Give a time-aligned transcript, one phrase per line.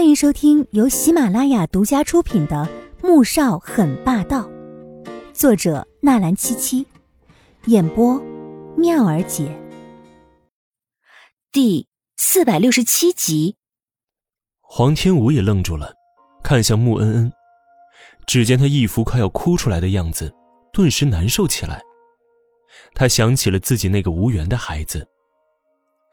[0.00, 2.66] 欢迎收听由喜马拉雅独家出品的
[3.06, 4.48] 《穆少很霸道》，
[5.34, 6.86] 作者纳兰七七，
[7.66, 8.18] 演播
[8.78, 9.54] 妙儿姐。
[11.52, 11.86] 第
[12.16, 13.56] 四百六十七集，
[14.62, 15.92] 黄天武也愣住了，
[16.42, 17.32] 看向穆恩恩，
[18.26, 20.32] 只见他一副快要哭出来的样子，
[20.72, 21.82] 顿时难受起来。
[22.94, 25.06] 他想起了自己那个无缘的孩子。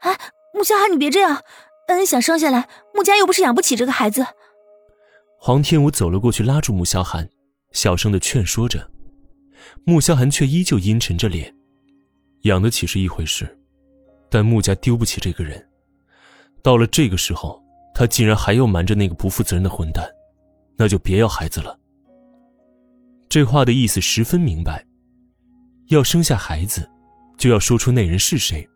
[0.00, 0.14] 哎，
[0.52, 1.42] 穆萧寒，你别这样。
[1.88, 4.24] 恩恩想生下来，穆家又不是养不起这个孩子。
[5.38, 7.28] 黄天武走了过去，拉住穆萧寒，
[7.72, 8.88] 小声的劝说着。
[9.84, 11.54] 穆萧寒却依旧阴沉着脸。
[12.42, 13.58] 养得起是一回事，
[14.30, 15.66] 但穆家丢不起这个人。
[16.62, 17.62] 到了这个时候，
[17.94, 20.08] 他竟然还要瞒着那个不负责任的混蛋，
[20.76, 21.78] 那就别要孩子了。
[23.28, 24.84] 这话的意思十分明白：
[25.88, 26.88] 要生下孩子，
[27.38, 28.66] 就要说出那人是谁，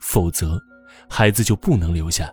[0.00, 0.60] 否则，
[1.08, 2.32] 孩子就不能留下。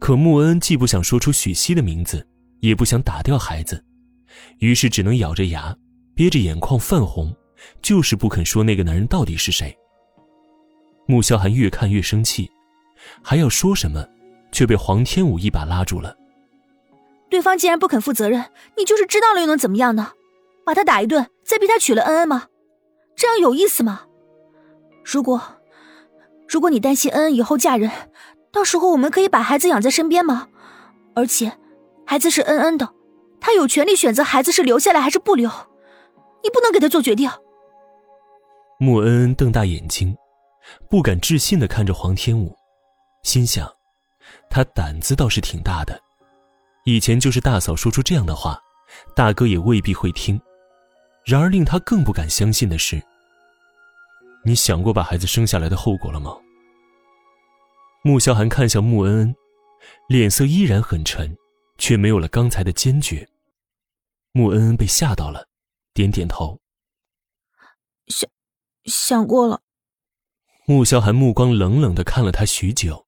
[0.00, 2.26] 可穆恩既不想说出许熙的名字，
[2.60, 3.84] 也不想打掉孩子，
[4.58, 5.76] 于是只能咬着牙，
[6.14, 7.32] 憋着眼眶泛红，
[7.82, 9.76] 就是不肯说那个男人到底是谁。
[11.06, 12.50] 穆萧寒越看越生气，
[13.22, 14.04] 还要说什么，
[14.50, 16.16] 却被黄天武一把拉住了。
[17.28, 20.12] 对方既然不肯负责任，你就是知道了又能怎么样呢？
[20.64, 22.48] 把他打一顿，再逼他娶了恩恩吗？
[23.14, 24.06] 这样有意思吗？
[25.04, 25.42] 如果，
[26.48, 27.90] 如果你担心恩恩以后嫁人，
[28.52, 30.48] 到时候我们可以把孩子养在身边吗？
[31.14, 31.52] 而且，
[32.06, 32.88] 孩子是恩恩的，
[33.40, 35.48] 他有权利选择孩子是留下来还是不留，
[36.42, 37.30] 你不能给他做决定。
[38.78, 40.16] 穆恩恩瞪大眼睛，
[40.88, 42.56] 不敢置信的看着黄天武，
[43.22, 43.70] 心想，
[44.48, 46.00] 他胆子倒是挺大的，
[46.84, 48.58] 以前就是大嫂说出这样的话，
[49.14, 50.40] 大哥也未必会听。
[51.24, 53.00] 然而令他更不敢相信的是，
[54.44, 56.34] 你想过把孩子生下来的后果了吗？
[58.02, 59.36] 穆萧寒看向穆恩恩，
[60.08, 61.36] 脸色依然很沉，
[61.76, 63.28] 却没有了刚才的坚决。
[64.32, 65.46] 穆恩恩被吓到了，
[65.92, 66.58] 点点头。
[68.06, 68.30] 想，
[68.84, 69.60] 想过了。
[70.64, 73.06] 穆萧寒目光冷冷的看了他许久，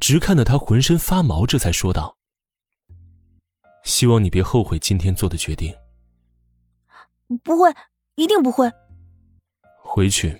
[0.00, 2.16] 直看得他浑身发毛，这才说道
[3.84, 5.74] ：“希望你别后悔今天做的决定。”
[7.44, 7.70] 不会，
[8.14, 8.72] 一定不会。
[9.82, 10.36] 回去，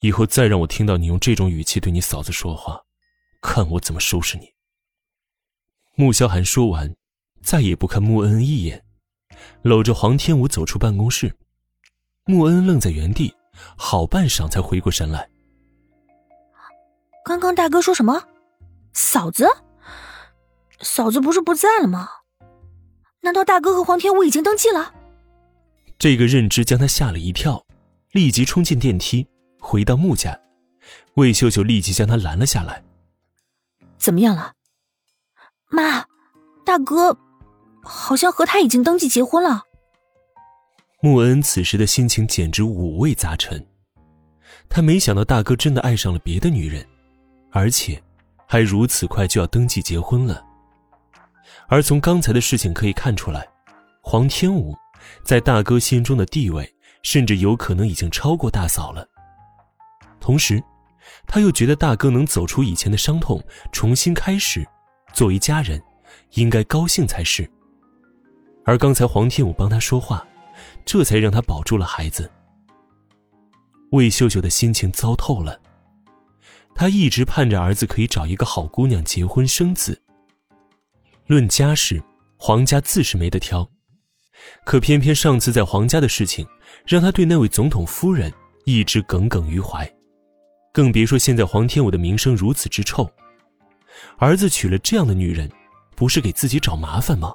[0.00, 2.83] 以后再让我听到你用这种语气对你嫂子说话。
[3.44, 4.54] 看我怎么收拾你！
[5.96, 6.96] 穆萧寒说完，
[7.42, 8.82] 再也不看穆恩恩一眼，
[9.60, 11.36] 搂着黄天武走出办公室。
[12.24, 13.32] 穆恩恩愣在原地，
[13.76, 15.28] 好半晌才回过神来。
[17.22, 18.26] 刚刚大哥说什么？
[18.94, 19.46] 嫂子？
[20.80, 22.08] 嫂子不是不在了吗？
[23.20, 24.94] 难道大哥和黄天武已经登记了？
[25.98, 27.64] 这个认知将他吓了一跳，
[28.12, 29.28] 立即冲进电梯，
[29.60, 30.40] 回到穆家。
[31.16, 32.82] 魏秀秀立即将他拦了下来。
[34.04, 34.52] 怎么样了，
[35.70, 36.04] 妈？
[36.62, 37.16] 大哥
[37.82, 39.62] 好像和他已经登记结婚了。
[41.00, 43.66] 穆恩此时的心情简直五味杂陈，
[44.68, 46.86] 他没想到大哥真的爱上了别的女人，
[47.50, 47.98] 而且
[48.46, 50.44] 还如此快就要登记结婚了。
[51.68, 53.48] 而从刚才的事情可以看出来，
[54.02, 54.76] 黄天武
[55.22, 56.70] 在大哥心中的地位，
[57.02, 59.08] 甚至有可能已经超过大嫂了。
[60.20, 60.62] 同时。
[61.26, 63.42] 他又觉得大哥能走出以前的伤痛，
[63.72, 64.66] 重新开始，
[65.12, 65.82] 作为家人，
[66.32, 67.48] 应该高兴才是。
[68.64, 70.26] 而刚才黄天武帮他说话，
[70.84, 72.30] 这才让他保住了孩子。
[73.90, 75.60] 魏秀秀的心情糟透了，
[76.74, 80.00] 她一直盼着儿子可以找一个好姑娘结婚生子。
[81.26, 82.02] 论家世，
[82.36, 83.68] 黄家自是没得挑，
[84.64, 86.46] 可偏偏上次在黄家的事情，
[86.86, 88.32] 让他对那位总统夫人
[88.64, 89.93] 一直耿耿于怀。
[90.74, 93.08] 更别说现在黄天武的名声如此之臭，
[94.18, 95.48] 儿子娶了这样的女人，
[95.94, 97.32] 不是给自己找麻烦吗？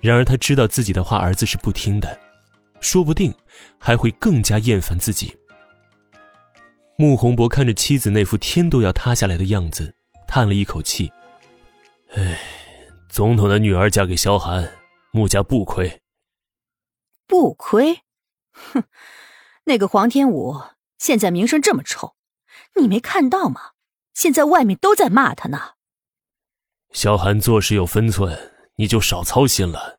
[0.00, 2.20] 然而他知道自己的话儿子是不听的，
[2.80, 3.32] 说不定
[3.78, 5.32] 还会更加厌烦自己。
[6.96, 9.94] 穆宏博看着妻子那副天都要塌下来的样子，
[10.26, 11.08] 叹了一口气
[12.16, 12.36] ：“唉，
[13.08, 14.68] 总统的女儿嫁给萧寒，
[15.12, 16.02] 穆家不亏。
[17.28, 18.00] 不亏？
[18.50, 18.82] 哼，
[19.62, 20.60] 那个黄天武。”
[20.98, 22.14] 现在名声这么臭，
[22.80, 23.72] 你没看到吗？
[24.14, 25.72] 现在外面都在骂他呢。
[26.92, 29.98] 萧寒做事有分寸，你就少操心了。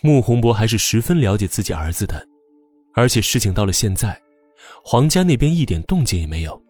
[0.00, 2.26] 穆宏博还是十分了解自己儿子的，
[2.94, 4.20] 而且事情到了现在，
[4.82, 6.62] 黄家那边一点动静也没有，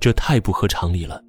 [0.00, 1.22] 这太不合常理了。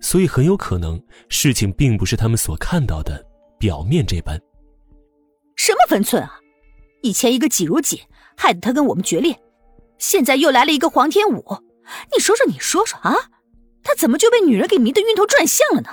[0.00, 3.24] 所以很有可能事情并不是他们所看到的
[3.58, 4.40] 表面这般。
[5.56, 6.40] 什么分寸啊！
[7.02, 8.00] 以前一个季如锦，
[8.36, 9.36] 害得他跟我们决裂。
[10.02, 11.44] 现在又来了一个黄天武，
[12.12, 13.14] 你说说，你说说啊，
[13.84, 15.90] 他怎么就被女人给迷得晕头转向了呢？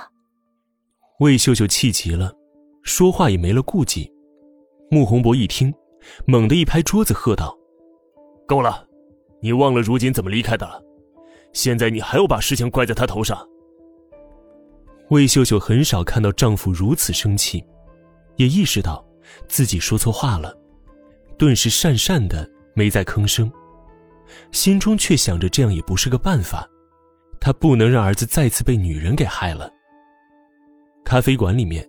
[1.20, 2.32] 魏秀秀气急了，
[2.82, 4.12] 说话也没了顾忌。
[4.90, 5.72] 穆宏博一听，
[6.26, 7.56] 猛地一拍桌子，喝道
[8.48, 8.84] ：“够了！
[9.40, 10.82] 你忘了如今怎么离开的了？
[11.52, 13.48] 现在你还要把事情怪在他头上？”
[15.10, 17.64] 魏秀秀很少看到丈夫如此生气，
[18.34, 19.06] 也意识到
[19.46, 20.52] 自己说错话了，
[21.38, 23.48] 顿时讪讪的没再吭声，
[24.52, 26.68] 心中却想着这样也不是个办法，
[27.40, 29.70] 他不能让儿子再次被女人给害了。
[31.04, 31.86] 咖啡馆里面，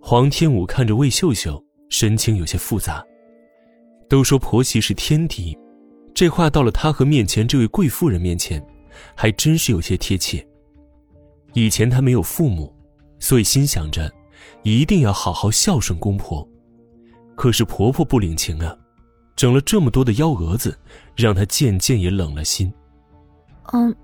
[0.00, 3.04] 黄天武看着魏秀秀，神情有些复杂。
[4.08, 5.56] 都说婆媳是天敌，
[6.14, 8.64] 这话到了他和面前这位贵妇人面前，
[9.16, 10.46] 还真是有些贴切。
[11.54, 12.72] 以前他没有父母，
[13.18, 14.12] 所以心想着，
[14.62, 16.46] 一定要好好孝顺公婆。
[17.34, 18.76] 可是婆婆不领情啊，
[19.36, 20.76] 整了这么多的幺蛾子，
[21.14, 22.72] 让他渐渐也冷了心。
[23.72, 23.94] 嗯，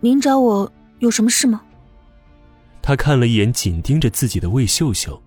[0.00, 1.62] 您找我有什么事吗？
[2.82, 5.22] 他看了一眼紧盯着自己的魏秀秀，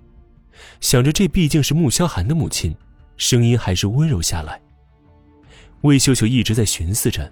[0.81, 2.75] 想着这毕竟是穆萧寒的母亲，
[3.17, 4.59] 声音还是温柔下来。
[5.81, 7.31] 魏秀秀一直在寻思着，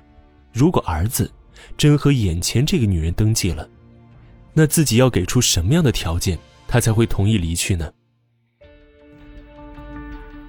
[0.53, 1.29] 如果儿子
[1.77, 3.67] 真和眼前这个女人登记了。
[4.53, 6.37] 那自己要给出什么样的条件，
[6.67, 7.91] 他才会同意离去呢？